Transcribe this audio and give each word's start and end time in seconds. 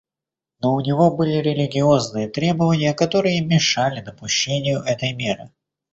Но 0.61 0.73
у 0.73 0.79
него 0.81 1.15
были 1.15 1.35
религиозные 1.35 2.27
требования, 2.27 2.95
которые 2.95 3.39
мешали 3.41 4.01
допущению 4.01 4.79
этой 4.81 5.13
меры. 5.13 5.51